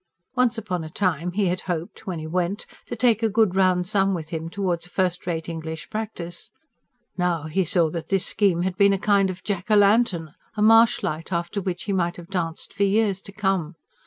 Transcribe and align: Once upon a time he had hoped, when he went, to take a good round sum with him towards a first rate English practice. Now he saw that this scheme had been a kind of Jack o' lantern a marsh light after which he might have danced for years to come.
Once 0.35 0.57
upon 0.57 0.83
a 0.83 0.89
time 0.89 1.31
he 1.33 1.45
had 1.45 1.61
hoped, 1.69 2.07
when 2.07 2.17
he 2.17 2.25
went, 2.25 2.65
to 2.87 2.95
take 2.95 3.21
a 3.21 3.29
good 3.29 3.55
round 3.55 3.85
sum 3.85 4.15
with 4.15 4.29
him 4.29 4.49
towards 4.49 4.87
a 4.87 4.89
first 4.89 5.27
rate 5.27 5.47
English 5.47 5.91
practice. 5.91 6.49
Now 7.19 7.43
he 7.43 7.63
saw 7.63 7.91
that 7.91 8.09
this 8.09 8.25
scheme 8.25 8.63
had 8.63 8.75
been 8.77 8.93
a 8.93 8.97
kind 8.97 9.29
of 9.29 9.43
Jack 9.43 9.69
o' 9.69 9.75
lantern 9.75 10.33
a 10.57 10.61
marsh 10.63 11.03
light 11.03 11.31
after 11.31 11.61
which 11.61 11.83
he 11.83 11.93
might 11.93 12.17
have 12.17 12.29
danced 12.29 12.73
for 12.73 12.81
years 12.81 13.21
to 13.21 13.31
come. 13.31 13.75